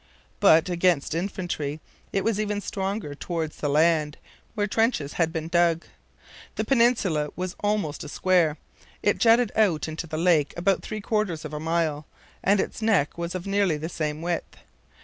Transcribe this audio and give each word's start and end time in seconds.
But, 0.39 0.67
against 0.67 1.13
infantry, 1.13 1.79
it 2.11 2.23
was 2.23 2.39
even 2.39 2.59
stronger 2.59 3.13
towards 3.13 3.57
the 3.57 3.69
land, 3.69 4.17
where 4.55 4.65
trenches 4.65 5.13
had 5.13 5.31
been 5.31 5.47
dug. 5.47 5.85
The 6.55 6.63
peninsula 6.65 7.29
was 7.35 7.55
almost 7.59 8.03
a 8.03 8.09
square. 8.09 8.57
It 9.03 9.19
jutted 9.19 9.51
out 9.55 9.87
into 9.87 10.07
the 10.07 10.17
lake 10.17 10.55
about 10.57 10.81
three 10.81 11.01
quarters 11.01 11.45
of 11.45 11.53
a 11.53 11.59
mile, 11.59 12.07
and 12.43 12.59
its 12.59 12.81
neck 12.81 13.15
was 13.15 13.35
of 13.35 13.45
nearly 13.45 13.77
the 13.77 13.89
same 13.89 14.23
width. 14.23 14.57